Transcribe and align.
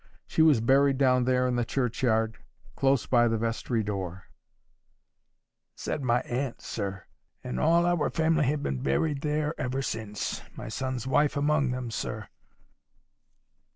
She 0.25 0.41
was 0.41 0.61
buried 0.61 0.97
down 0.97 1.25
there 1.25 1.45
in 1.47 1.57
the 1.57 1.63
churchyard, 1.63 2.39
close 2.75 3.05
by 3.05 3.27
the 3.27 3.37
vestry 3.37 3.83
door,' 3.83 4.23
said 5.75 6.01
my 6.01 6.21
aunt, 6.21 6.59
sir; 6.59 7.05
and 7.43 7.59
all 7.59 7.85
of 7.85 8.01
our 8.01 8.09
family 8.09 8.45
have 8.45 8.63
been 8.63 8.81
buried 8.81 9.21
there 9.21 9.53
ever 9.61 9.83
since, 9.83 10.41
my 10.55 10.69
son 10.69 10.93
Tom's 10.93 11.05
wife 11.05 11.37
among 11.37 11.69
them, 11.69 11.91
sir." 11.91 12.27